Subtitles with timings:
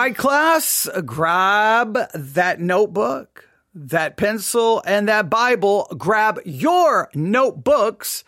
[0.00, 5.88] Right, class, grab that notebook, that pencil, and that Bible.
[5.98, 8.24] Grab your notebooks,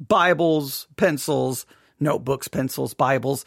[0.00, 1.66] Bibles, pencils,
[2.00, 3.44] notebooks, pencils, Bibles.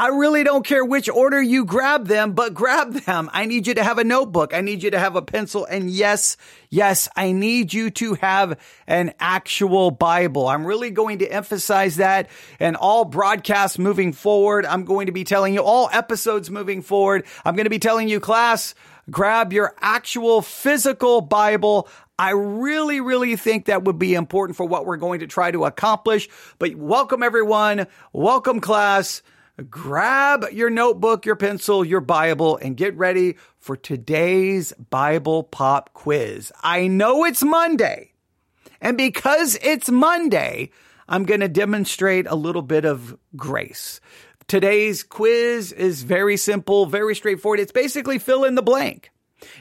[0.00, 3.28] I really don't care which order you grab them, but grab them.
[3.34, 4.54] I need you to have a notebook.
[4.54, 5.66] I need you to have a pencil.
[5.66, 6.38] And yes,
[6.70, 10.48] yes, I need you to have an actual Bible.
[10.48, 14.64] I'm really going to emphasize that and all broadcasts moving forward.
[14.64, 17.26] I'm going to be telling you all episodes moving forward.
[17.44, 18.74] I'm going to be telling you class,
[19.10, 21.90] grab your actual physical Bible.
[22.18, 25.66] I really, really think that would be important for what we're going to try to
[25.66, 26.26] accomplish.
[26.58, 27.86] But welcome everyone.
[28.14, 29.20] Welcome class
[29.68, 36.52] grab your notebook, your pencil, your Bible, and get ready for today's Bible Pop quiz.
[36.62, 38.12] I know it's Monday,
[38.80, 40.70] and because it's Monday,
[41.08, 44.00] I'm going to demonstrate a little bit of grace.
[44.46, 47.60] Today's quiz is very simple, very straightforward.
[47.60, 49.10] It's basically fill in the blank.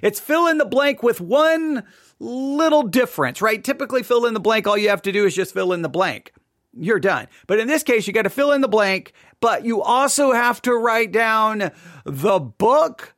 [0.02, 1.84] It's fill in the blank with one
[2.20, 3.64] little difference, right?
[3.64, 5.90] Typically, fill in the blank, all you have to do is just fill in the
[5.90, 6.34] blank
[6.78, 7.28] you're done.
[7.48, 10.62] But in this case, you got to fill in the blank, but you also have
[10.64, 11.72] to write down
[12.04, 13.16] the book,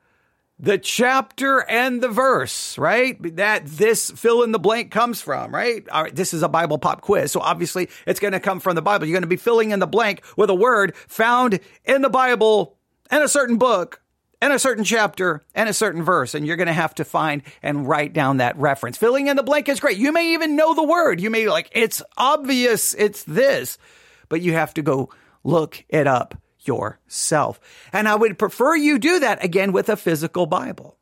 [0.59, 3.17] the chapter, and the verse, right?
[3.37, 5.87] That this fill in the blank comes from, right?
[5.89, 7.31] All right, this is a Bible pop quiz.
[7.31, 9.07] So obviously it's going to come from the Bible.
[9.07, 12.77] You're going to be filling in the blank with a word found in the Bible
[13.09, 14.01] and a certain book
[14.41, 17.43] and a certain chapter and a certain verse, and you're going to have to find
[17.61, 18.97] and write down that reference.
[18.97, 19.97] Filling in the blank is great.
[19.97, 21.21] You may even know the word.
[21.21, 23.77] You may like, it's obvious it's this,
[24.29, 25.09] but you have to go
[25.43, 27.59] look it up yourself.
[27.91, 30.97] And I would prefer you do that again with a physical Bible.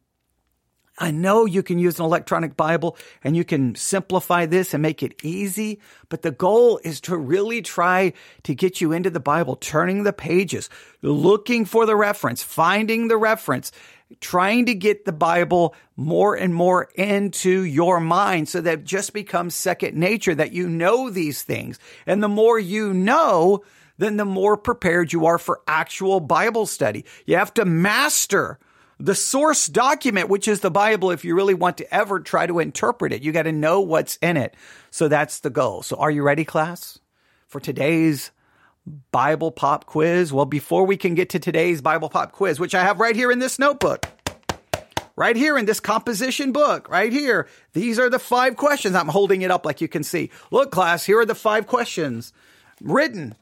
[1.01, 5.01] I know you can use an electronic Bible and you can simplify this and make
[5.01, 5.79] it easy,
[6.09, 8.13] but the goal is to really try
[8.43, 10.69] to get you into the Bible, turning the pages,
[11.01, 13.71] looking for the reference, finding the reference,
[14.19, 19.13] trying to get the Bible more and more into your mind so that it just
[19.13, 21.79] becomes second nature that you know these things.
[22.05, 23.63] And the more you know,
[23.99, 27.05] then the more prepared you are for actual Bible study.
[27.25, 28.57] You have to master
[28.97, 32.59] the source document, which is the Bible, if you really want to ever try to
[32.59, 34.55] interpret it, you got to know what's in it.
[34.89, 35.83] So that's the goal.
[35.83, 36.99] So are you ready, class,
[37.47, 38.31] for today's
[39.11, 40.33] Bible pop quiz?
[40.33, 43.31] Well, before we can get to today's Bible pop quiz, which I have right here
[43.31, 44.05] in this notebook,
[45.15, 48.95] right here in this composition book, right here, these are the five questions.
[48.95, 50.29] I'm holding it up like you can see.
[50.51, 52.31] Look, class, here are the five questions
[52.81, 53.35] written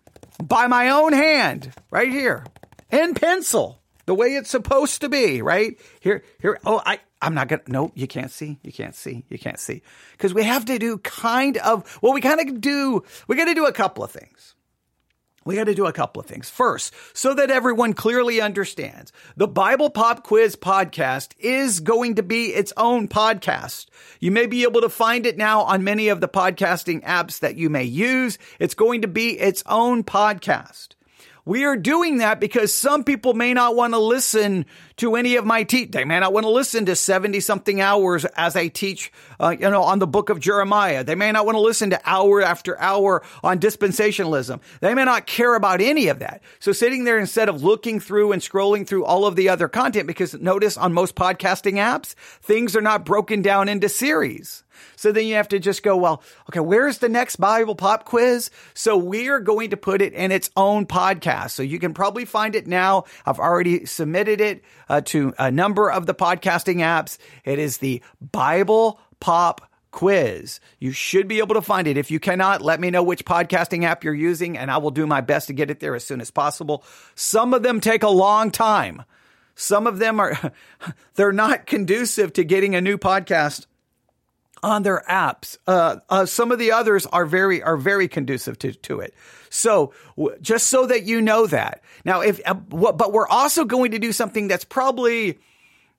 [0.43, 2.45] by my own hand, right here
[2.91, 5.77] in pencil the way it's supposed to be, right?
[5.99, 9.37] Here, here, oh, I, I'm not gonna, no, you can't see, you can't see, you
[9.37, 9.81] can't see.
[10.17, 13.53] Cause we have to do kind of, well, we kind of do, we got to
[13.53, 14.55] do a couple of things.
[15.47, 16.49] We got to do a couple of things.
[16.49, 22.47] First, so that everyone clearly understands, the Bible Pop Quiz podcast is going to be
[22.47, 23.85] its own podcast.
[24.19, 27.55] You may be able to find it now on many of the podcasting apps that
[27.55, 28.37] you may use.
[28.59, 30.96] It's going to be its own podcast.
[31.47, 34.65] We are doing that because some people may not want to listen
[34.97, 35.91] to any of my teach.
[35.91, 39.69] They may not want to listen to 70 something hours as I teach, uh, you
[39.69, 41.05] know, on the book of Jeremiah.
[41.05, 44.59] They may not want to listen to hour after hour on dispensationalism.
[44.81, 46.41] They may not care about any of that.
[46.59, 50.05] So sitting there instead of looking through and scrolling through all of the other content,
[50.05, 54.65] because notice on most podcasting apps, things are not broken down into series.
[54.95, 58.49] So then you have to just go, well, okay, where's the next Bible pop quiz?
[58.73, 61.51] So we are going to put it in its own podcast.
[61.51, 63.05] So you can probably find it now.
[63.25, 67.17] I've already submitted it uh, to a number of the podcasting apps.
[67.43, 70.59] It is the Bible pop quiz.
[70.79, 71.97] You should be able to find it.
[71.97, 75.07] If you cannot, let me know which podcasting app you're using and I will do
[75.07, 76.83] my best to get it there as soon as possible.
[77.15, 79.03] Some of them take a long time.
[79.55, 80.53] Some of them are,
[81.15, 83.65] they're not conducive to getting a new podcast
[84.63, 85.57] on their apps.
[85.67, 89.13] Uh, uh, some of the others are very are very conducive to to it.
[89.49, 93.65] So w- just so that you know that now, if uh, what, but we're also
[93.65, 95.39] going to do something that's probably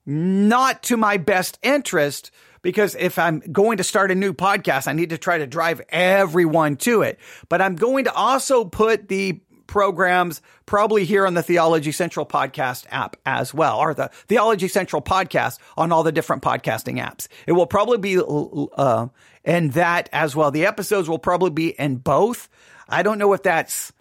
[0.06, 2.30] not to my best interest
[2.62, 5.80] because if I'm going to start a new podcast, I need to try to drive
[5.90, 7.18] everyone to it.
[7.48, 12.86] But I'm going to also put the programs probably here on the Theology Central podcast
[12.90, 17.28] app as well, or the Theology Central podcast on all the different podcasting apps.
[17.46, 19.06] It will probably be uh,
[19.44, 20.50] in that as well.
[20.50, 22.48] The episodes will probably be in both.
[22.88, 23.92] I don't know if that's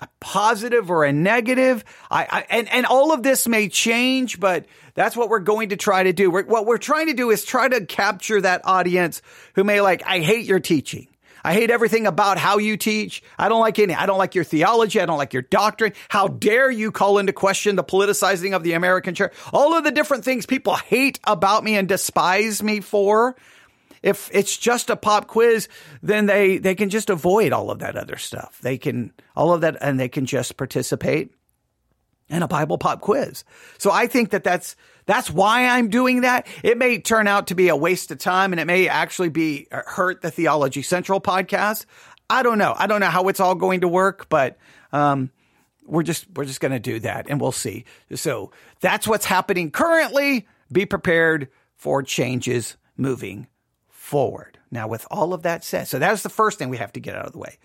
[0.00, 1.84] a positive or a negative.
[2.10, 5.76] I, I, and and all of this may change, but that's what we're going to
[5.76, 6.30] try to do.
[6.30, 9.22] We're, what we're trying to do is try to capture that audience
[9.54, 11.06] who may like, I hate your teaching.
[11.44, 13.22] I hate everything about how you teach.
[13.38, 13.94] I don't like any.
[13.94, 15.00] I don't like your theology.
[15.00, 15.92] I don't like your doctrine.
[16.08, 19.34] How dare you call into question the politicizing of the American church?
[19.52, 23.36] All of the different things people hate about me and despise me for.
[24.02, 25.68] If it's just a pop quiz,
[26.02, 28.58] then they, they can just avoid all of that other stuff.
[28.60, 31.32] They can, all of that, and they can just participate
[32.32, 33.44] in a Bible pop quiz.
[33.78, 34.74] So I think that that's,
[35.06, 36.46] that's why I'm doing that.
[36.64, 39.68] It may turn out to be a waste of time and it may actually be
[39.70, 41.84] uh, hurt the Theology Central podcast.
[42.30, 42.74] I don't know.
[42.76, 44.56] I don't know how it's all going to work, but,
[44.92, 45.30] um,
[45.84, 47.84] we're just, we're just going to do that and we'll see.
[48.14, 50.46] So that's what's happening currently.
[50.70, 53.48] Be prepared for changes moving
[53.88, 54.58] forward.
[54.70, 57.16] Now, with all of that said, so that's the first thing we have to get
[57.16, 57.58] out of the way.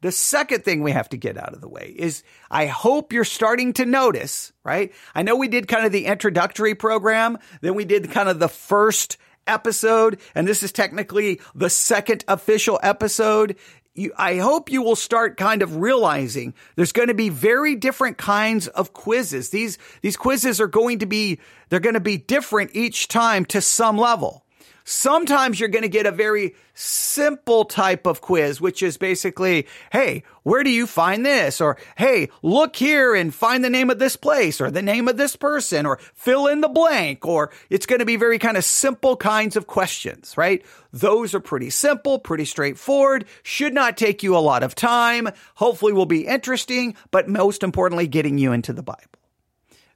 [0.00, 3.24] The second thing we have to get out of the way is I hope you're
[3.24, 4.92] starting to notice, right?
[5.14, 8.48] I know we did kind of the introductory program, then we did kind of the
[8.48, 9.16] first
[9.46, 13.56] episode, and this is technically the second official episode.
[13.94, 18.18] You, I hope you will start kind of realizing there's going to be very different
[18.18, 19.50] kinds of quizzes.
[19.50, 21.40] These, these quizzes are going to be,
[21.70, 24.44] they're going to be different each time to some level.
[24.90, 30.22] Sometimes you're going to get a very simple type of quiz, which is basically, Hey,
[30.44, 31.60] where do you find this?
[31.60, 35.18] Or, Hey, look here and find the name of this place or the name of
[35.18, 37.26] this person or fill in the blank.
[37.26, 40.64] Or it's going to be very kind of simple kinds of questions, right?
[40.90, 45.28] Those are pretty simple, pretty straightforward, should not take you a lot of time.
[45.56, 49.02] Hopefully will be interesting, but most importantly, getting you into the Bible.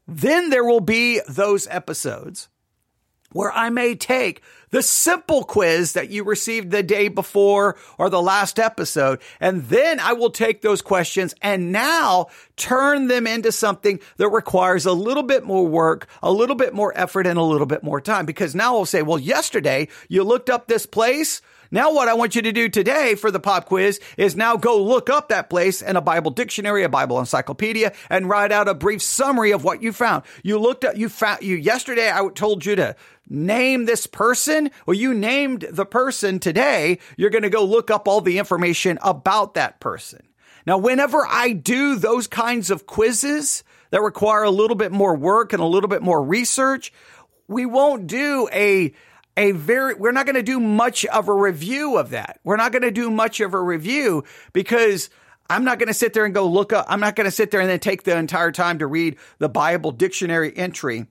[0.07, 2.51] Then there will be those episodes
[3.33, 8.23] where I may take the simple quiz that you received the day before or the
[8.23, 9.21] last episode.
[9.39, 14.87] And then I will take those questions and now turn them into something that requires
[14.87, 18.01] a little bit more work, a little bit more effort and a little bit more
[18.01, 18.25] time.
[18.27, 21.43] Because now I'll say, well, yesterday you looked up this place.
[21.75, 24.83] Now what I want you to do today for the pop quiz is now go
[24.83, 28.75] look up that place in a Bible dictionary, a Bible encyclopedia, and write out a
[28.75, 30.25] brief summary of what you found.
[30.43, 32.95] You looked up, you found, you, yesterday I told you to
[33.27, 34.71] name this person.
[34.85, 36.99] Well, you named the person today.
[37.17, 40.21] You're going to go look up all the information about that person.
[40.67, 45.55] Now, whenever I do those kinds of quizzes that require a little bit more work
[45.55, 46.93] and a little bit more research,
[47.49, 48.93] we won't do a
[49.37, 52.41] a very, we're not going to do much of a review of that.
[52.45, 55.11] We're not going to do much of a review because
[55.49, 56.87] I'm not going to sit there and go look up.
[56.89, 59.49] I'm not going to sit there and then take the entire time to read the
[59.49, 61.07] Bible dictionary entry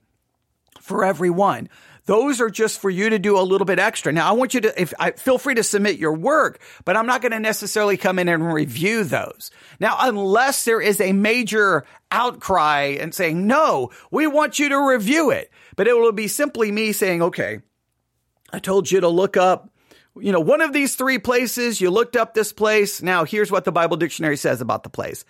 [0.80, 1.68] for everyone.
[2.06, 4.12] Those are just for you to do a little bit extra.
[4.12, 7.06] Now, I want you to, if I feel free to submit your work, but I'm
[7.06, 9.52] not going to necessarily come in and review those.
[9.78, 15.30] Now, unless there is a major outcry and saying, no, we want you to review
[15.30, 17.60] it, but it will be simply me saying, okay,
[18.52, 19.70] I told you to look up,
[20.18, 21.80] you know, one of these three places.
[21.80, 23.02] You looked up this place.
[23.02, 25.24] Now here's what the Bible dictionary says about the place.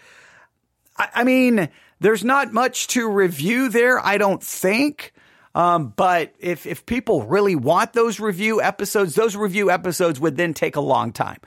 [0.97, 1.69] I, I mean,
[2.01, 4.01] there's not much to review there.
[4.05, 5.13] I don't think.
[5.55, 10.55] Um, but if, if people really want those review episodes, those review episodes would then
[10.55, 11.39] take a long time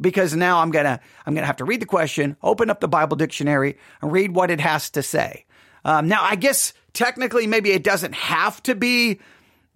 [0.00, 3.16] because now I'm gonna I'm gonna have to read the question, open up the Bible
[3.16, 5.44] dictionary, and read what it has to say.
[5.84, 9.20] Um, now, I guess technically maybe it doesn't have to be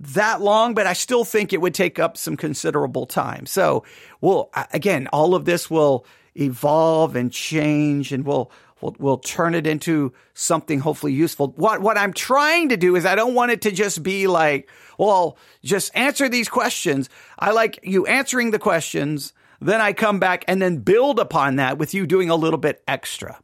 [0.02, 3.46] that long, but I still think it would take up some considerable time.
[3.46, 3.84] So,
[4.20, 6.04] well, again, all of this will
[6.34, 11.52] evolve and change, and we'll we'll, we'll turn it into something hopefully useful.
[11.56, 14.68] What what I'm trying to do is I don't want it to just be like,
[14.98, 17.08] well, just answer these questions.
[17.38, 21.78] I like you answering the questions, then I come back and then build upon that
[21.78, 23.38] with you doing a little bit extra.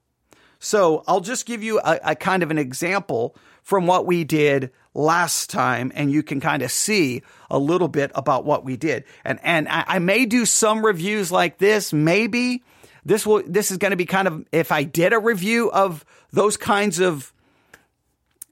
[0.58, 3.36] So I'll just give you a, a kind of an example
[3.68, 7.20] from what we did last time and you can kind of see
[7.50, 9.04] a little bit about what we did.
[9.26, 12.62] And, and I, I may do some reviews like this, maybe
[13.04, 16.02] this will, this is going to be kind of, if I did a review of
[16.32, 17.30] those kinds of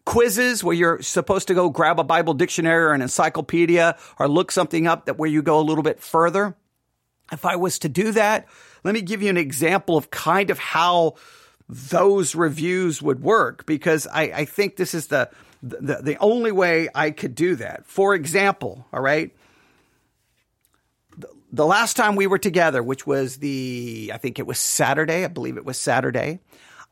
[0.05, 4.53] quizzes where you're supposed to go grab a Bible dictionary or an encyclopedia or look
[4.53, 6.55] something up that where you go a little bit further.
[7.33, 8.47] If I was to do that,
[8.85, 11.15] let me give you an example of kind of how
[11.69, 15.31] those reviews would work because I, I think this is the,
[15.63, 17.87] the the only way I could do that.
[17.87, 19.35] For example, all right,
[21.17, 25.25] the, the last time we were together, which was the I think it was Saturday,
[25.25, 26.41] I believe it was Saturday.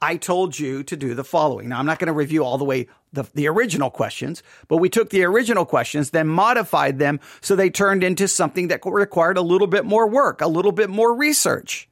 [0.00, 1.68] I told you to do the following.
[1.68, 4.90] Now, I'm not going to review all the way the, the original questions, but we
[4.90, 9.42] took the original questions, then modified them so they turned into something that required a
[9.42, 11.88] little bit more work, a little bit more research.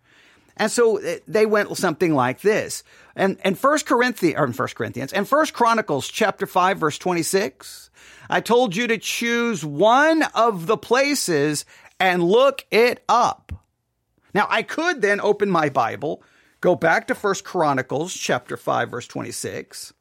[0.57, 2.83] And so eh, they went something like this.
[3.17, 7.91] And and First Corinthians or First Corinthians and First Chronicles chapter 5 verse 26,
[8.31, 11.65] I told you to choose one of the places
[12.01, 13.53] and look it up.
[14.35, 16.23] Now, I could then open my Bible,
[16.61, 19.93] go back to First Chronicles chapter 5 verse 26.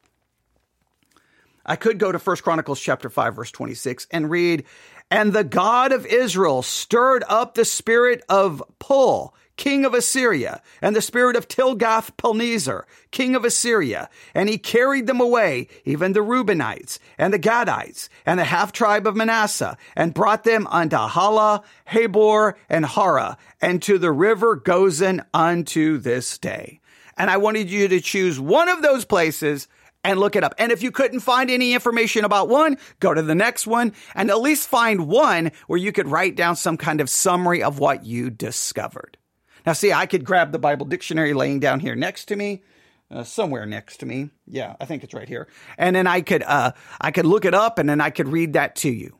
[1.65, 4.63] I could go to First Chronicles chapter 5 verse 26 and read,
[5.12, 10.95] "And the God of Israel stirred up the spirit of Pul, king of Assyria, and
[10.95, 16.97] the spirit of Tilgath-Pilneser, king of Assyria, and he carried them away, even the Reubenites,
[17.19, 22.55] and the Gadites, and the half tribe of Manasseh, and brought them unto Halah, Habor,
[22.69, 26.79] and Hara, and to the river Gozan unto this day.
[27.15, 29.67] And I wanted you to choose one of those places
[30.03, 30.55] and look it up.
[30.57, 34.31] And if you couldn't find any information about one, go to the next one and
[34.31, 38.03] at least find one where you could write down some kind of summary of what
[38.03, 39.17] you discovered.
[39.65, 42.63] Now, see, I could grab the Bible dictionary laying down here next to me.
[43.11, 44.29] Uh, somewhere next to me.
[44.47, 45.49] Yeah, I think it's right here.
[45.77, 48.53] And then I could, uh, I could look it up and then I could read
[48.53, 49.17] that to you.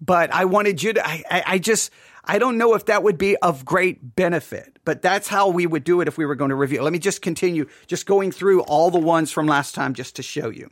[0.00, 1.90] But I wanted you to, I, I, I just,
[2.24, 5.82] I don't know if that would be of great benefit, but that's how we would
[5.82, 6.80] do it if we were going to review.
[6.82, 10.22] Let me just continue, just going through all the ones from last time just to
[10.22, 10.70] show you.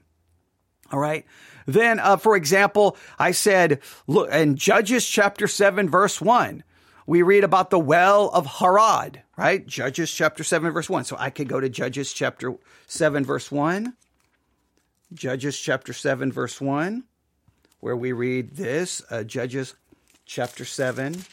[0.93, 1.25] All right.
[1.67, 6.63] Then, uh, for example, I said, look, in Judges chapter 7, verse 1,
[7.11, 9.67] we read about the well of Harod, right?
[9.67, 11.03] Judges chapter 7, verse 1.
[11.03, 12.55] So I could go to Judges chapter
[12.87, 13.95] 7, verse 1.
[15.13, 17.03] Judges chapter 7, verse 1,
[17.81, 19.75] where we read this uh, Judges
[20.25, 21.25] chapter 7,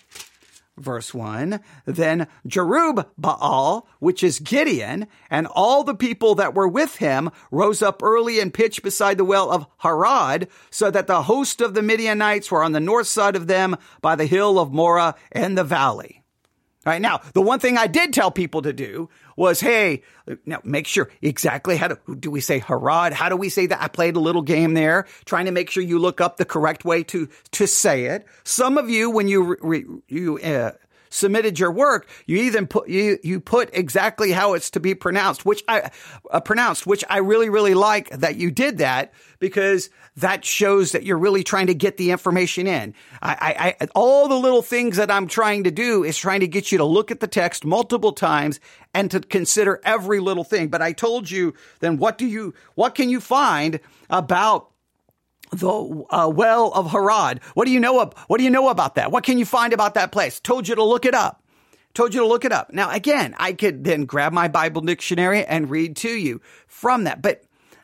[0.78, 1.60] verse 1.
[1.86, 7.82] Then Jerub Baal, which is Gideon, and all the people that were with him rose
[7.82, 11.82] up early and pitched beside the well of Harod, so that the host of the
[11.82, 15.64] Midianites were on the north side of them by the hill of Moreh and the
[15.64, 16.24] valley.
[16.86, 20.04] All right now, the one thing I did tell people to do was, hey,
[20.46, 23.14] now make sure exactly how do, do we say Harod?
[23.14, 23.82] How do we say that?
[23.82, 26.84] I played a little game there, trying to make sure you look up the correct
[26.84, 28.26] way to to say it.
[28.44, 30.72] Some of you, when you re, you uh,
[31.10, 35.46] submitted your work, you even put you you put exactly how it's to be pronounced,
[35.46, 35.92] which I
[36.32, 41.04] uh, pronounced, which I really really like that you did that because that shows that
[41.04, 42.94] you're really trying to get the information in.
[43.22, 46.48] I, I, I all the little things that I'm trying to do is trying to
[46.48, 48.60] get you to look at the text multiple times
[48.94, 50.70] and to consider every little thing.
[50.70, 54.70] But I told you then what do you what can you find about
[55.52, 57.40] the uh, well of Harod.
[57.54, 58.02] What do you know?
[58.02, 59.12] Of, what do you know about that?
[59.12, 60.40] What can you find about that place?
[60.40, 61.44] Told you to look it up.
[61.94, 62.74] Told you to look it up.
[62.74, 67.22] Now, again, I could then grab my Bible dictionary and read to you from that,
[67.22, 67.44] but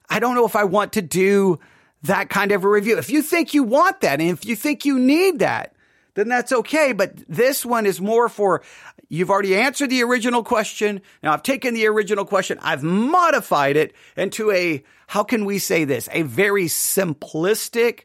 [0.09, 1.59] I don't know if I want to do
[2.03, 2.97] that kind of a review.
[2.97, 5.72] If you think you want that, and if you think you need that,
[6.15, 6.93] then that's okay.
[6.93, 8.63] But this one is more for
[9.09, 11.01] you've already answered the original question.
[11.21, 15.85] Now I've taken the original question, I've modified it into a how can we say
[15.85, 16.09] this?
[16.11, 18.01] A very simplistic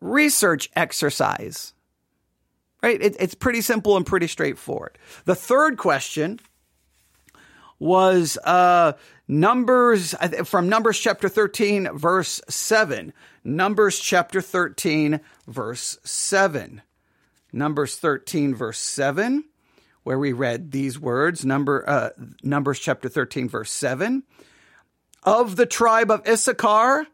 [0.00, 1.72] research exercise.
[2.82, 3.00] Right?
[3.00, 4.98] It, it's pretty simple and pretty straightforward.
[5.24, 6.38] The third question
[7.78, 8.92] was uh,
[9.28, 10.14] Numbers
[10.44, 13.12] from Numbers chapter 13, verse 7.
[13.44, 16.82] Numbers chapter 13, verse 7.
[17.52, 19.44] Numbers 13, verse 7,
[20.02, 21.44] where we read these words.
[21.44, 22.10] Number, uh,
[22.42, 24.22] Numbers chapter 13, verse 7.
[25.22, 27.06] Of the tribe of Issachar,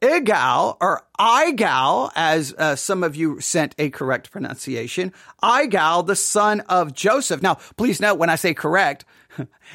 [0.00, 6.60] Igal, or Igal, as uh, some of you sent a correct pronunciation, Igal, the son
[6.62, 7.42] of Joseph.
[7.42, 9.04] Now, please note when I say correct,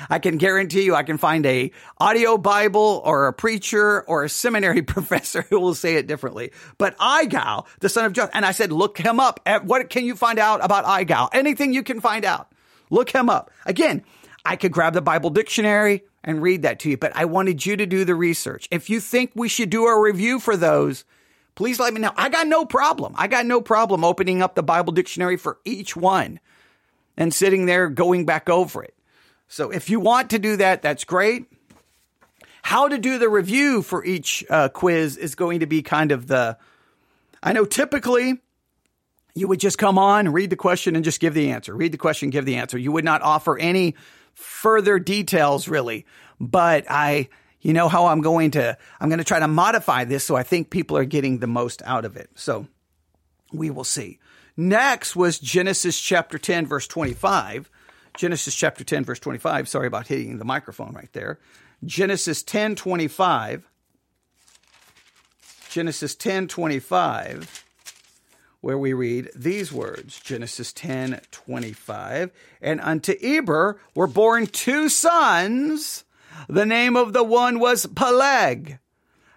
[0.10, 4.30] I can guarantee you I can find a audio Bible or a preacher or a
[4.30, 6.52] seminary professor who will say it differently.
[6.78, 9.40] But Igal, the son of Joseph, and I said, look him up.
[9.64, 11.30] What can you find out about Igal?
[11.34, 12.52] Anything you can find out.
[12.90, 13.52] Look him up.
[13.66, 14.04] Again,
[14.46, 17.76] I could grab the Bible dictionary and read that to you, but I wanted you
[17.78, 18.68] to do the research.
[18.72, 21.06] If you think we should do a review for those,
[21.56, 22.12] please let me know.
[22.16, 23.14] I got no problem.
[23.18, 26.40] I got no problem opening up the Bible dictionary for each one
[27.18, 28.96] and sitting there going back over it.
[29.54, 31.46] So if you want to do that, that's great.
[32.64, 36.26] How to do the review for each uh, quiz is going to be kind of
[36.26, 36.58] the.
[37.44, 38.42] I know typically
[39.36, 41.76] you would just come on, read the question, and just give the answer.
[41.76, 42.80] Read the question, give the answer.
[42.80, 43.94] You would not offer any
[44.34, 46.08] further details really.
[46.40, 47.30] But I,
[47.62, 50.42] you know how I'm going to, I'm going to try to modify this so I
[50.42, 52.32] think people are getting the most out of it.
[52.34, 52.66] So
[53.52, 54.18] we will see.
[54.58, 57.70] Next was Genesis chapter 10, verse 25.
[58.18, 59.68] Genesis chapter 10, verse 25.
[59.68, 61.40] Sorry about hitting the microphone right there.
[61.84, 63.68] Genesis 10, 25.
[65.70, 67.64] Genesis 10, 25
[68.64, 72.32] where we read these words Genesis 10 25.
[72.62, 76.06] And unto Eber were born two sons.
[76.48, 78.80] The name of the one was Peleg.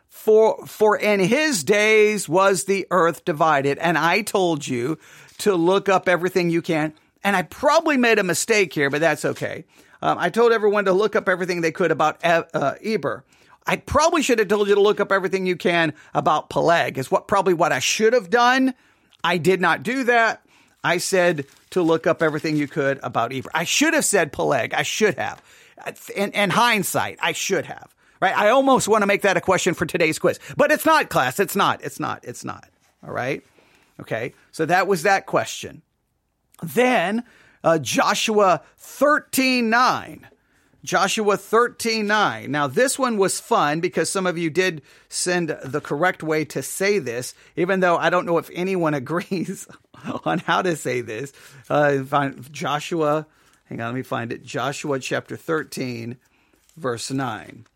[0.09, 3.79] For, for in his days was the earth divided.
[3.79, 4.97] And I told you
[5.39, 6.95] to look up everything you can
[7.27, 9.65] and I probably made a mistake here, but that's okay.
[10.01, 13.25] Um, I told everyone to look up everything they could about uh, Eber.
[13.67, 16.99] I probably should have told you to look up everything you can about Peleg.
[16.99, 18.75] Is what probably what I should have done.
[19.25, 20.47] I did not do that.
[20.85, 23.51] I said to look up everything you could about Eber.
[23.53, 24.73] I should have said Peleg.
[24.73, 25.43] I should have.
[26.15, 27.93] In, in hindsight, I should have.
[28.21, 28.39] Right?
[28.39, 31.41] I almost want to make that a question for today's quiz, but it's not, class.
[31.41, 31.83] It's not.
[31.83, 32.25] It's not.
[32.25, 32.69] It's not.
[33.05, 33.43] All right.
[34.01, 34.33] Okay.
[34.53, 35.83] So that was that question.
[36.63, 37.25] Then
[37.63, 40.29] uh, Joshua 13 9.
[40.85, 42.51] Joshua 13 9.
[42.51, 46.63] Now, this one was fun because some of you did send the correct way to
[46.63, 49.67] say this, even though I don't know if anyone agrees
[50.25, 51.33] on how to say this.
[51.69, 51.99] Uh,
[52.53, 53.27] Joshua,
[53.65, 54.45] hang on, let me find it.
[54.45, 56.19] Joshua chapter 13,
[56.77, 57.67] verse 9.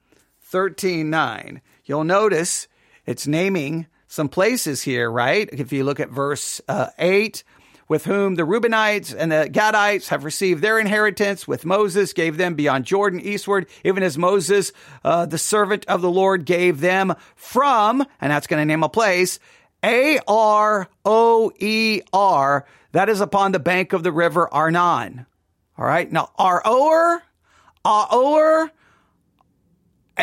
[0.42, 1.60] 13 9.
[1.84, 2.68] You'll notice
[3.06, 5.48] it's naming some places here, right?
[5.52, 7.42] If you look at verse uh, 8,
[7.90, 12.54] with whom the Reubenites and the Gadites have received their inheritance, with Moses gave them
[12.54, 18.06] beyond Jordan eastward, even as Moses, uh, the servant of the Lord, gave them from,
[18.20, 19.40] and that's going to name a place,
[19.82, 25.26] A R O E R, that is upon the bank of the river Arnon.
[25.76, 26.10] All right.
[26.12, 27.22] Now, Aroer,
[27.84, 28.70] Aoer,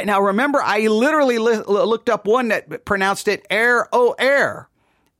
[0.05, 4.69] now remember, I literally li- looked up one that pronounced it air o air,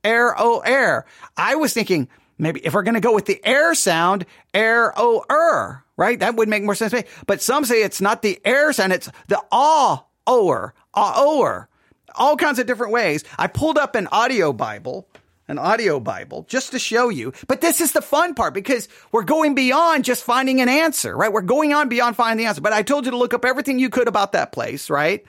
[0.02, 1.04] air o air.
[1.36, 2.08] I was thinking
[2.38, 6.18] maybe if we're going to go with the air sound, air o er, right?
[6.18, 6.94] That would make more sense.
[7.26, 11.68] But some say it's not the air sound, it's the ah oer, ah oer.
[12.14, 13.24] All kinds of different ways.
[13.38, 15.08] I pulled up an audio Bible,
[15.46, 17.32] an audio Bible, just to show you.
[17.46, 21.32] But this is the fun part because we're going beyond just finding an answer, right?
[21.32, 22.60] We're going on beyond finding the answer.
[22.60, 25.24] But I told you to look up everything you could about that place, right?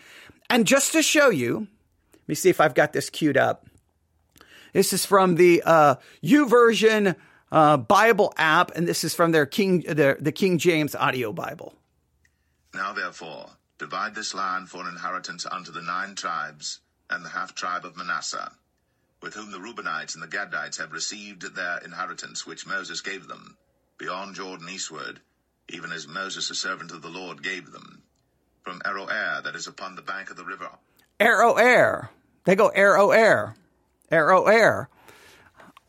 [0.50, 1.68] And just to show you,
[2.14, 3.66] let me see if I've got this queued up.
[4.74, 7.16] This is from the uh, YouVersion
[7.52, 11.74] uh, Bible app, and this is from their King, their, the King James Audio Bible.
[12.74, 13.48] Now, therefore,
[13.80, 17.98] divide this land for an inheritance unto the nine tribes and the half tribe of
[17.98, 18.52] Manasseh,
[19.22, 23.58] with whom the Reubenites and the Gadites have received their inheritance, which Moses gave them,
[23.98, 25.20] beyond Jordan eastward,
[25.70, 28.04] even as Moses, the servant of the Lord, gave them,
[28.64, 30.70] from Aroer, that is upon the bank of the river.
[31.20, 32.10] Aroer.
[32.46, 33.56] They go Aroer.
[34.12, 34.90] Arrow Air,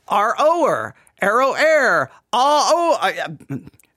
[0.08, 2.98] R Oer, Arrow Air, oh,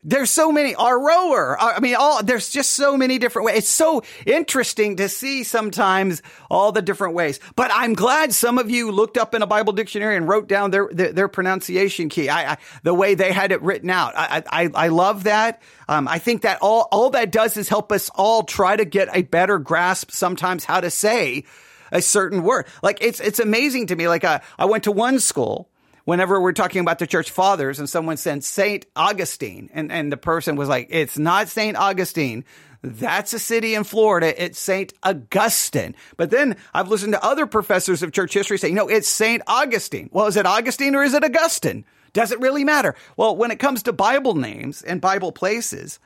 [0.04, 1.58] there's so many our rower.
[1.60, 3.60] I mean, all there's just so many different ways.
[3.60, 7.40] It's so interesting to see sometimes all the different ways.
[7.56, 10.72] But I'm glad some of you looked up in a Bible dictionary and wrote down
[10.72, 12.30] their their, their pronunciation key.
[12.30, 14.14] I, I, the way they had it written out.
[14.16, 15.62] I I, I love that.
[15.88, 19.10] Um, I think that all all that does is help us all try to get
[19.14, 21.46] a better grasp sometimes how to say
[21.94, 22.66] a certain word.
[22.82, 24.10] Like it's it's amazing to me.
[24.10, 25.70] Like I, uh, I went to one school
[26.06, 30.18] whenever we're talking about the church fathers and someone said Saint Augustine and, and the
[30.18, 32.44] person was like, it's not Saint Augustine.
[32.82, 34.44] That's a city in Florida.
[34.44, 35.96] It's Saint Augustine.
[36.18, 40.10] But then I've listened to other professors of church history say, no, it's Saint Augustine.
[40.12, 41.86] Well, is it Augustine or is it Augustine?
[42.12, 42.96] Does it really matter?
[43.16, 46.00] Well, when it comes to Bible names and Bible places,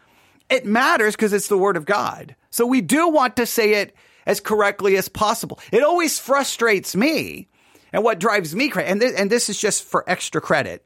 [0.49, 2.35] it matters because it's the word of God.
[2.51, 3.95] So we do want to say it
[4.27, 5.59] as correctly as possible.
[5.71, 7.47] It always frustrates me.
[7.91, 10.85] And what drives me crazy, and, th- and this is just for extra credit,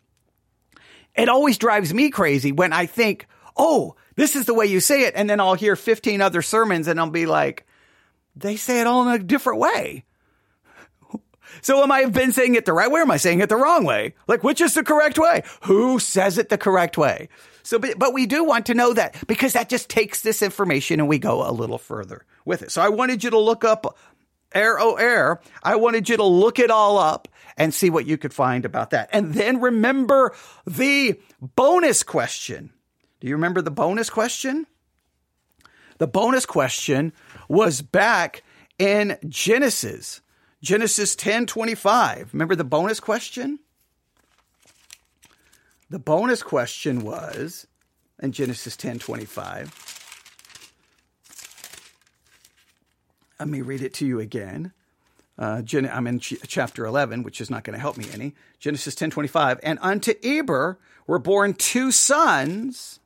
[1.16, 3.28] it always drives me crazy when I think,
[3.58, 5.16] oh, this is the way you say it.
[5.18, 7.66] And then I'll hear 15 other sermons and I'll be like,
[8.36, 10.06] they say it all in a different way.
[11.62, 13.58] So am I been saying it the right way or am I saying it the
[13.58, 14.16] wrong way?
[14.28, 15.44] Like, which is the correct way?
[15.64, 17.30] Who says it the correct way?
[17.64, 21.00] So, but, but we do want to know that because that just takes this information
[21.00, 22.72] and we go a little further with it.
[22.72, 23.98] So I wanted you to look up
[24.54, 25.40] air oh air.
[25.64, 28.90] I wanted you to look it all up and see what you could find about
[28.92, 29.10] that.
[29.12, 30.34] And then remember
[30.66, 32.72] the bonus question.
[33.20, 34.66] Do you remember the bonus question?
[36.00, 37.14] The bonus question
[37.48, 38.44] was back
[38.80, 40.22] in Genesis.
[40.62, 42.34] Genesis 10:25.
[42.34, 43.60] Remember the bonus question?
[45.90, 47.68] The bonus question was
[48.22, 49.72] in Genesis 10:25.
[53.40, 54.72] Let me read it to you again.
[55.38, 58.36] Uh, Gen- I'm in ch- chapter 11, which is not going to help me any.
[58.60, 63.00] Genesis 10:25, and unto Eber were born two sons.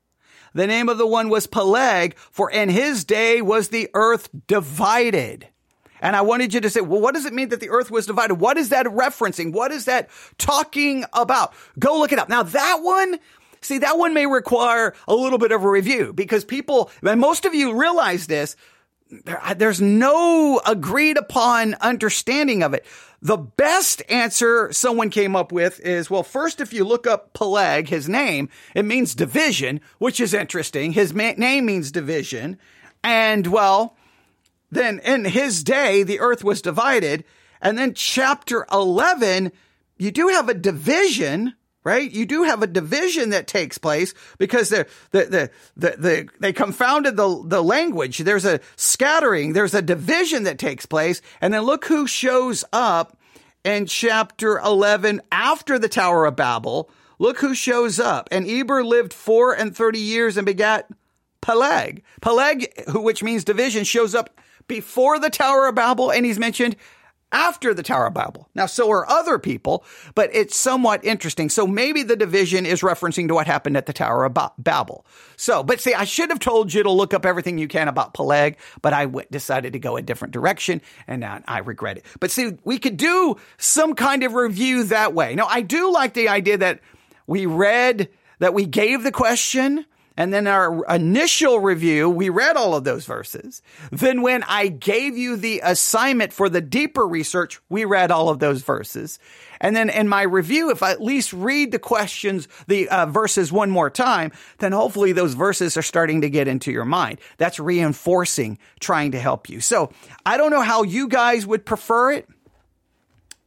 [0.53, 5.47] The name of the one was Peleg, for in his day was the earth divided.
[6.01, 8.05] And I wanted you to say, well, what does it mean that the earth was
[8.05, 8.35] divided?
[8.35, 9.53] What is that referencing?
[9.53, 11.53] What is that talking about?
[11.79, 12.29] Go look it up.
[12.29, 13.19] Now that one,
[13.61, 17.45] see, that one may require a little bit of a review because people, and most
[17.45, 18.55] of you realize this,
[19.55, 22.85] there's no agreed upon understanding of it.
[23.21, 27.87] The best answer someone came up with is, well, first, if you look up Peleg,
[27.87, 30.91] his name, it means division, which is interesting.
[30.91, 32.57] His ma- name means division.
[33.03, 33.95] And well,
[34.71, 37.23] then in his day, the earth was divided.
[37.61, 39.51] And then chapter 11,
[39.97, 42.11] you do have a division right?
[42.11, 46.51] You do have a division that takes place because the, the, the, the, the, they
[46.51, 48.17] confounded the, the language.
[48.17, 49.53] There's a scattering.
[49.53, 51.21] There's a division that takes place.
[51.39, 53.17] And then look who shows up
[53.63, 56.89] in chapter 11 after the Tower of Babel.
[57.19, 58.27] Look who shows up.
[58.31, 60.89] And Eber lived four and 30 years and begat
[61.39, 62.01] Peleg.
[62.19, 66.75] Peleg, who, which means division, shows up before the Tower of Babel and he's mentioned
[67.31, 68.49] after the Tower of Babel.
[68.55, 71.49] Now, so are other people, but it's somewhat interesting.
[71.49, 75.05] So maybe the division is referencing to what happened at the Tower of ba- Babel.
[75.35, 78.13] So, but see, I should have told you to look up everything you can about
[78.13, 82.05] Peleg, but I w- decided to go a different direction and now I regret it.
[82.19, 85.35] But see, we could do some kind of review that way.
[85.35, 86.79] Now, I do like the idea that
[87.27, 88.07] we read,
[88.39, 89.85] that we gave the question,
[90.17, 93.61] and then our initial review, we read all of those verses.
[93.91, 98.39] Then when I gave you the assignment for the deeper research, we read all of
[98.39, 99.19] those verses.
[99.59, 103.51] And then in my review, if I at least read the questions, the uh, verses
[103.51, 107.19] one more time, then hopefully those verses are starting to get into your mind.
[107.37, 109.59] That's reinforcing, trying to help you.
[109.59, 109.91] So
[110.25, 112.27] I don't know how you guys would prefer it.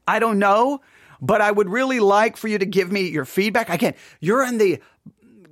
[0.06, 0.80] I don't know,
[1.20, 3.68] but I would really like for you to give me your feedback.
[3.68, 4.80] Again, you're in the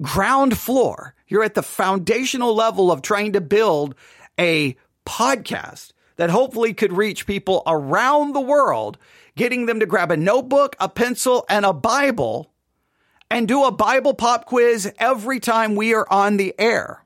[0.00, 1.14] ground floor.
[1.28, 3.94] You're at the foundational level of trying to build
[4.38, 8.98] a podcast that hopefully could reach people around the world,
[9.36, 12.52] getting them to grab a notebook, a pencil, and a Bible
[13.30, 17.02] and do a Bible pop quiz every time we are on the air.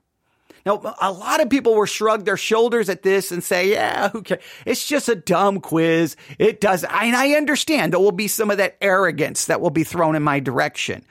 [0.65, 4.21] Now, a lot of people will shrug their shoulders at this and say, yeah, who
[4.21, 4.43] cares?
[4.65, 6.15] It's just a dumb quiz.
[6.37, 6.83] It does.
[6.83, 10.21] And I understand there will be some of that arrogance that will be thrown in
[10.21, 11.03] my direction.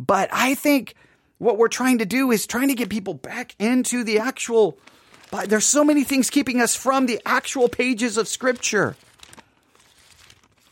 [0.00, 0.94] But I think
[1.36, 4.78] what we're trying to do is trying to get people back into the actual.
[5.46, 8.96] There's so many things keeping us from the actual pages of Scripture.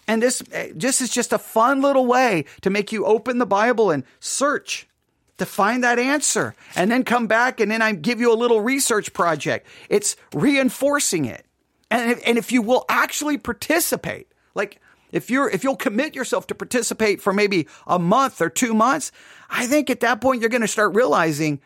[0.09, 0.43] And this,
[0.75, 4.89] this is just a fun little way to make you open the Bible and search
[5.37, 8.63] to find that answer and then come back and then I give you a little
[8.63, 9.67] research project.
[9.91, 11.45] It's reinforcing it.
[11.91, 14.81] And if, and if you will actually participate, like
[15.13, 19.13] if you're, if you'll commit yourself to participate for maybe a month or two months,
[19.49, 21.61] I think at that point you're going to start realizing,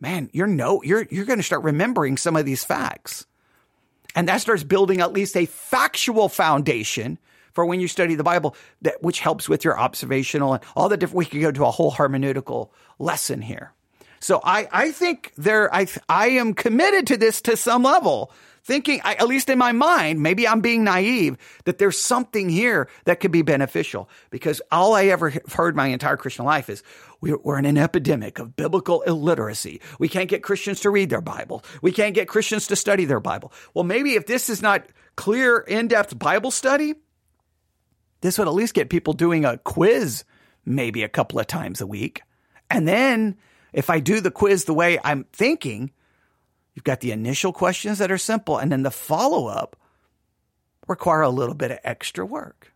[0.00, 3.26] man, you're no, you're, you're going to start remembering some of these facts.
[4.14, 7.18] And that starts building at least a factual foundation
[7.52, 10.96] for when you study the Bible, that which helps with your observational and all the
[10.96, 11.16] different.
[11.16, 13.72] We could go to a whole hermeneutical lesson here.
[14.20, 18.32] So I, I think there, I, I am committed to this to some level
[18.66, 23.20] thinking, at least in my mind, maybe I'm being naive, that there's something here that
[23.20, 24.10] could be beneficial.
[24.30, 26.82] Because all I ever heard my entire Christian life is
[27.20, 29.80] we're in an epidemic of biblical illiteracy.
[29.98, 31.64] We can't get Christians to read their Bible.
[31.80, 33.52] We can't get Christians to study their Bible.
[33.72, 36.94] Well, maybe if this is not clear, in depth Bible study,
[38.20, 40.24] this would at least get people doing a quiz
[40.64, 42.22] maybe a couple of times a week.
[42.68, 43.36] And then
[43.72, 45.92] if I do the quiz the way I'm thinking,
[46.76, 49.76] You've got the initial questions that are simple, and then the follow up
[50.86, 52.74] require a little bit of extra work.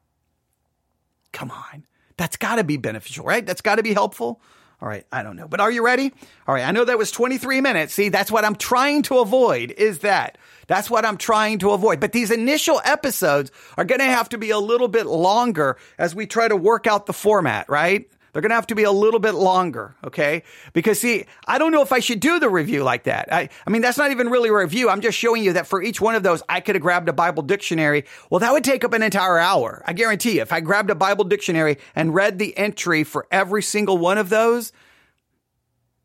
[1.33, 1.85] Come on.
[2.17, 3.45] That's got to be beneficial, right?
[3.45, 4.41] That's got to be helpful.
[4.81, 5.47] All right, I don't know.
[5.47, 6.13] But are you ready?
[6.49, 7.93] All right, I know that was 23 minutes.
[7.93, 10.39] See, that's what I'm trying to avoid is that.
[10.67, 12.01] That's what I'm trying to avoid.
[12.01, 16.15] But these initial episodes are going to have to be a little bit longer as
[16.15, 18.11] we try to work out the format, right?
[18.33, 20.43] They're going to have to be a little bit longer, okay?
[20.73, 23.33] Because see, I don't know if I should do the review like that.
[23.33, 24.89] I, I mean, that's not even really a review.
[24.89, 27.13] I'm just showing you that for each one of those, I could have grabbed a
[27.13, 28.05] Bible dictionary.
[28.31, 29.83] Well, that would take up an entire hour.
[29.87, 33.63] I guarantee you, if I grabbed a Bible dictionary and read the entry for every
[33.63, 34.73] single one of those,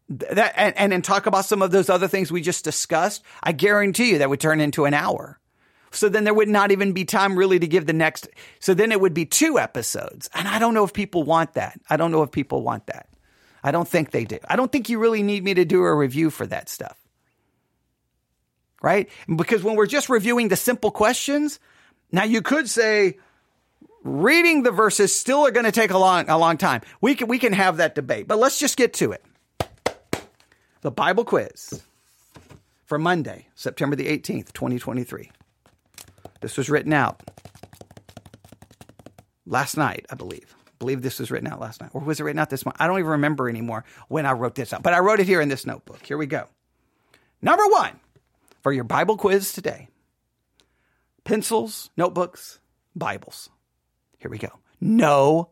[0.09, 3.51] that and, and then talk about some of those other things we just discussed, I
[3.51, 5.39] guarantee you that would turn into an hour.
[5.91, 8.27] So then there would not even be time really to give the next.
[8.59, 10.29] So then it would be two episodes.
[10.33, 11.79] And I don't know if people want that.
[11.89, 13.07] I don't know if people want that.
[13.63, 14.37] I don't think they do.
[14.47, 16.97] I don't think you really need me to do a review for that stuff.
[18.81, 19.09] Right?
[19.33, 21.59] Because when we're just reviewing the simple questions,
[22.11, 23.17] now you could say
[24.03, 26.81] reading the verses still are going to take a long a long time.
[27.01, 28.27] We can we can have that debate.
[28.27, 29.25] But let's just get to it.
[30.81, 31.81] The Bible quiz
[32.85, 35.31] for Monday, September the 18th, 2023.
[36.41, 37.21] This was written out
[39.45, 40.55] last night, I believe.
[40.67, 41.91] I believe this was written out last night.
[41.93, 42.77] Or was it written out this month?
[42.79, 44.83] I don't even remember anymore when I wrote this out.
[44.83, 46.05] But I wrote it here in this notebook.
[46.05, 46.47] Here we go.
[47.41, 47.99] Number one
[48.61, 49.87] for your Bible quiz today.
[51.23, 52.59] Pencils, notebooks,
[52.95, 53.49] Bibles.
[54.17, 54.59] Here we go.
[54.79, 55.49] No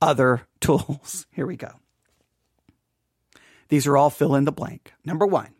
[0.00, 1.26] other tools.
[1.30, 1.72] Here we go.
[3.68, 4.92] These are all fill in the blank.
[5.04, 5.50] Number one,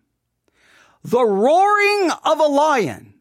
[1.02, 3.13] the roaring of a lion,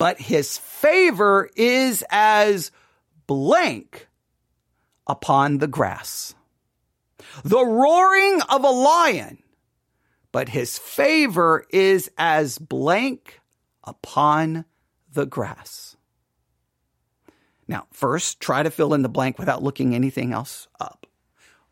[0.00, 2.72] but his favor is as
[3.26, 4.08] blank
[5.06, 6.34] upon the grass.
[7.44, 9.42] The roaring of a lion,
[10.32, 13.40] but his favor is as blank
[13.84, 14.64] upon
[15.12, 15.98] the grass.
[17.68, 21.06] Now, first, try to fill in the blank without looking anything else up.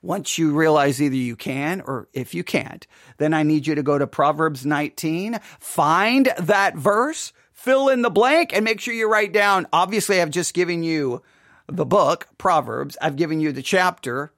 [0.02, 2.86] Once you realize either you can or if you can't,
[3.16, 8.10] then I need you to go to Proverbs 19, find that verse, fill in the
[8.10, 9.66] blank, and make sure you write down.
[9.72, 11.22] Obviously, I've just given you
[11.66, 12.96] the book, Proverbs.
[13.02, 14.32] I've given you the chapter,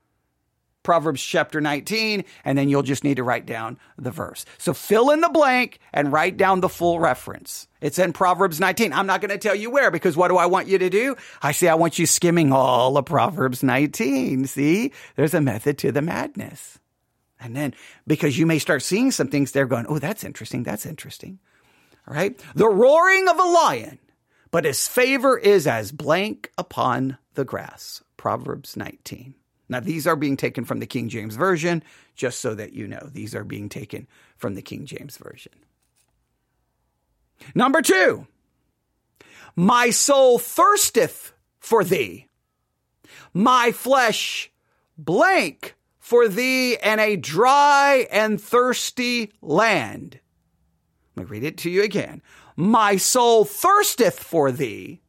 [0.82, 4.46] Proverbs chapter 19, and then you'll just need to write down the verse.
[4.56, 7.68] So fill in the blank and write down the full reference.
[7.82, 8.94] It's in Proverbs 19.
[8.94, 11.14] I'm not going to tell you where because what do I want you to do?
[11.42, 14.46] I say I want you skimming all of Proverbs 19.
[14.46, 16.78] See, there's a method to the madness.
[17.38, 17.74] And then
[18.06, 20.62] because you may start seeing some things there going, oh, that's interesting.
[20.62, 21.38] That's interesting.
[22.10, 22.38] Right.
[22.56, 24.00] The roaring of a lion,
[24.50, 28.02] but his favor is as blank upon the grass.
[28.16, 29.36] Proverbs 19.
[29.68, 31.84] Now, these are being taken from the King James Version,
[32.16, 33.08] just so that you know.
[33.12, 35.52] These are being taken from the King James Version.
[37.54, 38.26] Number two,
[39.54, 42.26] my soul thirsteth for thee,
[43.32, 44.50] my flesh
[44.98, 50.18] blank for thee in a dry and thirsty land.
[51.20, 52.22] Let me read it to you again.
[52.56, 55.02] My soul thirsteth for thee,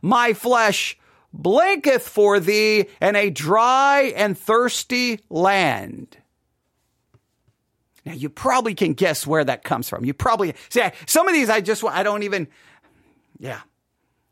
[0.00, 0.96] my flesh
[1.32, 6.16] blinketh for thee in a dry and thirsty land.
[8.06, 10.04] Now you probably can guess where that comes from.
[10.04, 12.46] You probably see some of these I just I don't even
[13.38, 13.62] yeah.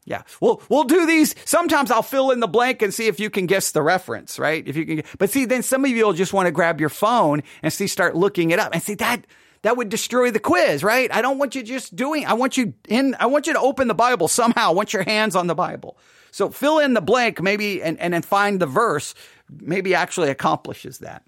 [0.05, 0.23] Yeah.
[0.41, 1.35] We'll we'll do these.
[1.45, 4.67] Sometimes I'll fill in the blank and see if you can guess the reference, right?
[4.67, 6.89] If you can But see then some of you will just want to grab your
[6.89, 9.27] phone and see start looking it up and see that
[9.63, 11.13] that would destroy the quiz, right?
[11.13, 13.89] I don't want you just doing I want you in I want you to open
[13.89, 14.69] the Bible somehow.
[14.69, 15.97] I want your hands on the Bible.
[16.31, 19.15] So fill in the blank maybe and, and then find the verse
[19.51, 21.25] maybe actually accomplishes that.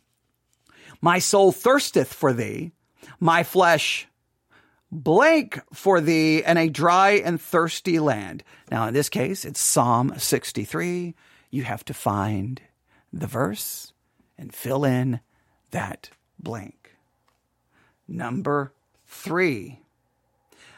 [1.01, 2.73] My soul thirsteth for thee,
[3.19, 4.07] my flesh
[4.93, 8.43] blank for thee in a dry and thirsty land.
[8.71, 11.15] Now, in this case, it's Psalm 63.
[11.51, 12.61] You have to find
[13.13, 13.93] the verse
[14.37, 15.21] and fill in
[15.71, 16.80] that blank.
[18.11, 18.73] Number
[19.07, 19.79] three.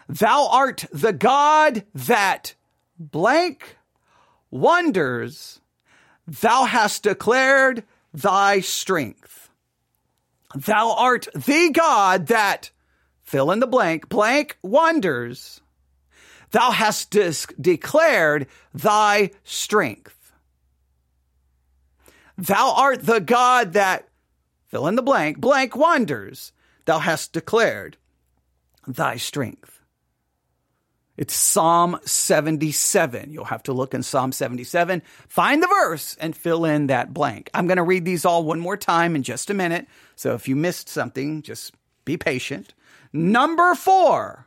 [0.06, 2.54] Thou art the God that
[2.98, 3.78] blank
[4.50, 5.60] wonders,
[6.26, 9.48] thou hast declared thy strength.
[10.54, 12.70] Thou art the God that,
[13.22, 15.62] fill in the blank, blank wonders.
[16.50, 17.16] Thou hast
[17.58, 20.32] declared thy strength.
[22.36, 24.06] Thou art the God that,
[24.66, 26.52] fill in the blank, blank wonders.
[26.84, 27.96] Thou hast declared
[28.86, 29.80] thy strength.
[31.16, 33.32] It's Psalm 77.
[33.32, 37.50] You'll have to look in Psalm 77, find the verse, and fill in that blank.
[37.52, 39.86] I'm going to read these all one more time in just a minute.
[40.16, 42.72] So if you missed something, just be patient.
[43.12, 44.46] Number four,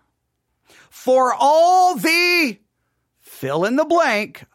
[0.89, 2.57] for all the,
[3.19, 4.45] fill in the blank,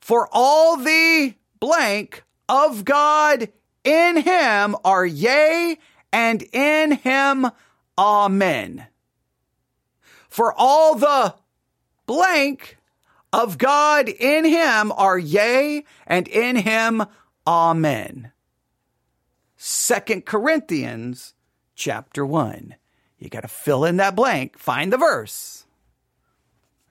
[0.00, 3.48] for all the blank of God
[3.84, 5.78] in him are yea,
[6.12, 7.50] and in him
[7.98, 8.86] amen.
[10.28, 11.34] For all the
[12.06, 12.78] blank
[13.32, 17.04] of God in him are yea, and in him
[17.46, 18.32] amen.
[19.56, 21.34] Second Corinthians
[21.74, 22.74] chapter 1.
[23.18, 25.64] You got to fill in that blank, find the verse.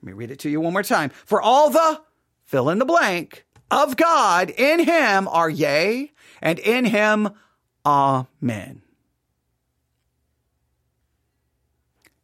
[0.00, 1.10] Let me read it to you one more time.
[1.10, 2.00] For all the
[2.44, 7.30] fill in the blank of God in him are yea, and in him
[7.86, 8.82] amen.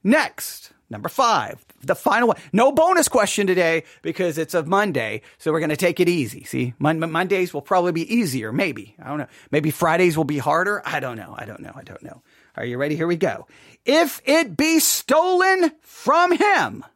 [0.09, 2.39] Next, number five, the final one.
[2.51, 6.45] No bonus question today because it's a Monday, so we're going to take it easy.
[6.45, 8.97] See, Mon- Mondays will probably be easier, maybe.
[8.99, 9.27] I don't know.
[9.51, 10.81] Maybe Fridays will be harder.
[10.87, 11.35] I don't know.
[11.37, 11.73] I don't know.
[11.75, 12.23] I don't know.
[12.57, 12.97] Are you ready?
[12.97, 13.47] Here we go.
[13.85, 16.87] If it be stolen from him,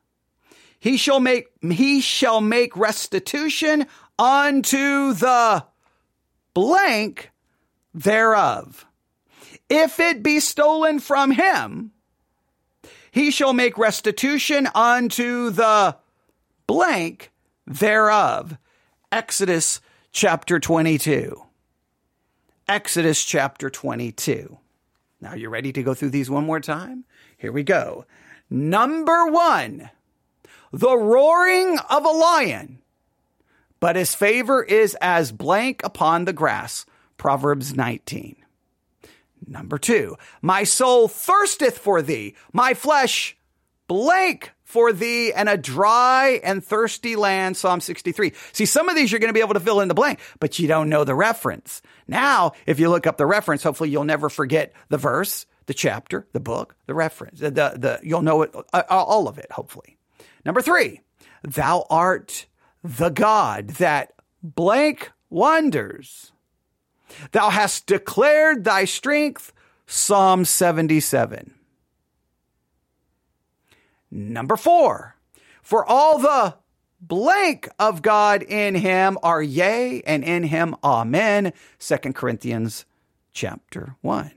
[0.80, 3.86] he shall make he shall make restitution
[4.18, 5.66] unto the
[6.54, 7.30] blank
[7.92, 8.86] thereof.
[9.68, 11.91] If it be stolen from him,
[13.12, 15.96] he shall make restitution unto the
[16.66, 17.30] blank
[17.66, 18.56] thereof.
[19.12, 21.40] Exodus chapter 22.
[22.66, 24.58] Exodus chapter 22.
[25.20, 27.04] Now, you ready to go through these one more time?
[27.36, 28.06] Here we go.
[28.48, 29.90] Number one,
[30.72, 32.78] the roaring of a lion,
[33.78, 36.86] but his favor is as blank upon the grass.
[37.18, 38.41] Proverbs 19.
[39.46, 43.36] Number two, my soul thirsteth for thee, my flesh
[43.88, 47.56] blank for thee and a dry and thirsty land.
[47.56, 48.32] Psalm 63.
[48.52, 50.58] See, some of these you're going to be able to fill in the blank, but
[50.58, 51.82] you don't know the reference.
[52.08, 56.26] Now, if you look up the reference, hopefully you'll never forget the verse, the chapter,
[56.32, 59.98] the book, the reference, the, the, you'll know it, uh, all of it, hopefully.
[60.44, 61.02] Number three,
[61.42, 62.46] thou art
[62.82, 66.32] the God that blank wonders.
[67.32, 69.52] Thou hast declared thy strength.
[69.86, 71.54] Psalm 77.
[74.10, 75.16] Number four,
[75.62, 76.54] for all the
[77.00, 81.52] blank of God in him are yea, and in him amen.
[81.78, 82.84] Second Corinthians
[83.32, 84.32] chapter 1.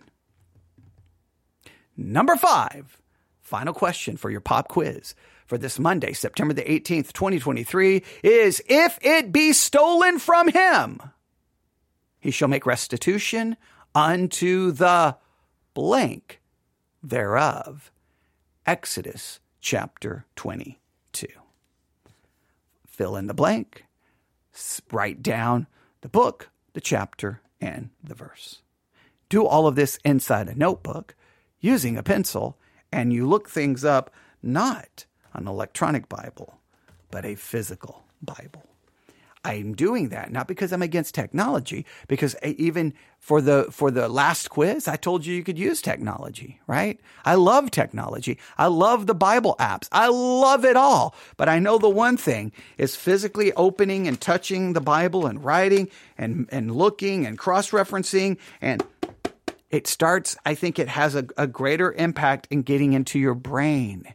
[1.97, 3.01] Number five,
[3.41, 8.97] final question for your pop quiz for this Monday, September the 18th, 2023 is if
[9.01, 10.99] it be stolen from him,
[12.25, 13.55] he shall make restitution
[13.93, 15.15] unto the
[15.75, 16.41] blank
[17.03, 17.91] thereof.
[18.65, 21.27] Exodus chapter 22.
[22.87, 23.85] Fill in the blank,
[24.91, 25.67] write down
[26.01, 28.63] the book, the chapter, and the verse.
[29.29, 31.13] Do all of this inside a notebook
[31.59, 32.57] using a pencil,
[32.91, 34.09] and you look things up
[34.41, 36.57] not an electronic Bible,
[37.11, 38.74] but a physical Bible.
[39.45, 44.09] I'm doing that not because I'm against technology, because eh, even for the for the
[44.09, 46.99] last quiz, I told you you could use technology, right?
[47.23, 48.39] I love technology.
[48.57, 49.87] I love the Bible apps.
[49.91, 51.13] I love it all.
[51.37, 55.89] But I know the one thing is physically opening and touching the Bible and writing
[56.17, 58.83] and and looking and cross-referencing and
[59.69, 64.13] it starts, I think it has a, a greater impact in getting into your brain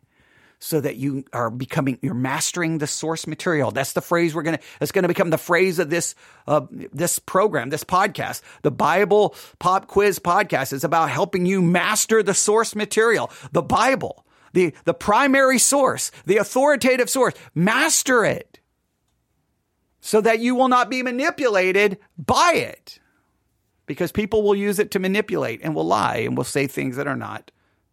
[0.61, 3.71] so that you are becoming, you're mastering the source material.
[3.71, 6.15] That's the phrase we're going to, that's going to become the phrase of this,
[6.47, 8.43] uh, this program, this podcast.
[8.63, 14.27] The Bible Pop Quiz podcast is about helping you master the source material, the Bible,
[14.53, 17.35] the, the primary source, the authoritative source.
[17.55, 18.61] Master it
[20.01, 23.01] so that you will not be manipulated by it
[23.87, 27.07] because people will use it to manipulate and will lie and will say things that
[27.07, 27.51] are not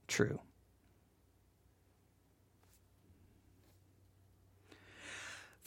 [0.07, 0.39] true.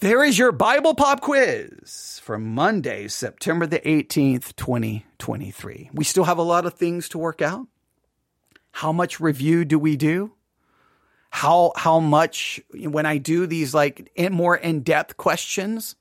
[0.00, 5.90] There is your Bible Pop quiz for Monday, September the 18th, 2023.
[5.92, 7.66] We still have a lot of things to work out.
[8.70, 10.32] How much review do we do?
[11.28, 15.96] How, how much, when I do these like more in depth questions,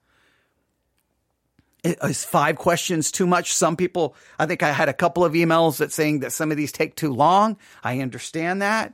[1.83, 3.51] is five questions too much?
[3.53, 6.57] Some people, I think I had a couple of emails that saying that some of
[6.57, 7.57] these take too long.
[7.83, 8.93] I understand that.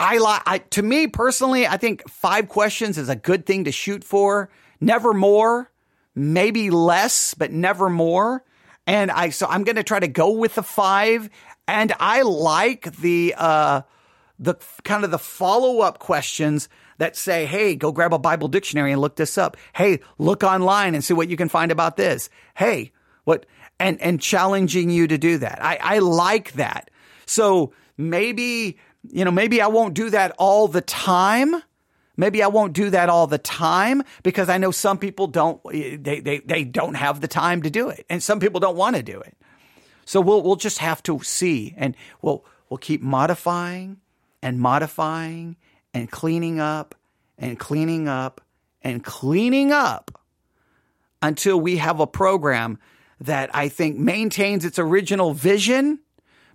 [0.00, 4.02] I like, to me personally, I think five questions is a good thing to shoot
[4.02, 4.50] for.
[4.80, 5.70] Never more,
[6.14, 8.42] maybe less, but never more.
[8.86, 11.28] And I, so I'm going to try to go with the five.
[11.68, 13.82] And I like the, uh,
[14.38, 18.92] the kind of the follow up questions that say, Hey, go grab a Bible dictionary
[18.92, 19.58] and look this up.
[19.74, 22.30] Hey, look online and see what you can find about this.
[22.56, 22.92] Hey,
[23.24, 23.44] what,
[23.78, 25.62] and, and challenging you to do that.
[25.62, 26.90] I, I like that.
[27.26, 31.54] So maybe you know, maybe I won't do that all the time.
[32.16, 36.20] Maybe I won't do that all the time because I know some people don't they,
[36.20, 38.04] they, they don't have the time to do it.
[38.10, 39.36] And some people don't want to do it.
[40.04, 43.98] So we'll we'll just have to see and we'll we'll keep modifying
[44.42, 45.56] and modifying
[45.94, 46.94] and cleaning up
[47.38, 48.42] and cleaning up
[48.82, 50.20] and cleaning up
[51.22, 52.78] until we have a program
[53.20, 56.00] that I think maintains its original vision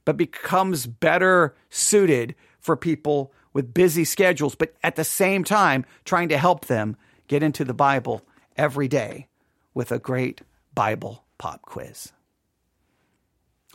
[0.06, 6.30] but becomes better suited for people with busy schedules, but at the same time, trying
[6.30, 6.96] to help them
[7.28, 8.22] get into the Bible
[8.56, 9.28] every day
[9.74, 10.42] with a great
[10.74, 12.12] Bible pop quiz.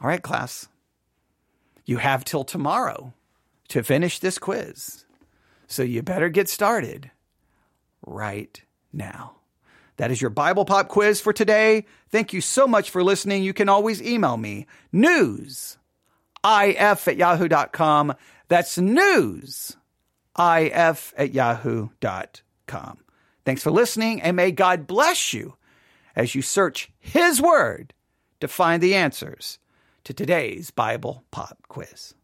[0.00, 0.68] All right, class.
[1.84, 3.12] You have till tomorrow
[3.68, 5.04] to finish this quiz.
[5.66, 7.10] So you better get started
[8.06, 8.62] right
[8.92, 9.36] now.
[9.96, 11.84] That is your Bible Pop quiz for today.
[12.08, 13.42] Thank you so much for listening.
[13.42, 15.76] You can always email me news
[16.44, 18.14] if at yahoo.com.
[18.48, 19.76] That's news
[20.38, 22.98] if at yahoo.com.
[23.44, 25.56] Thanks for listening, and may God bless you
[26.14, 27.94] as you search His Word
[28.40, 29.58] to find the answers
[30.04, 32.14] to today's Bible Pop Quiz.